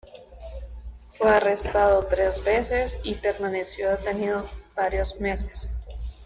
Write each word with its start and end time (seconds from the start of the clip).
Fue 1.15 1.29
arrestado 1.29 2.03
tres 2.05 2.43
veces 2.43 2.97
y 3.03 3.13
permaneció 3.13 3.91
detenido 3.91 4.49
varios 4.75 5.19
meses. 5.21 5.69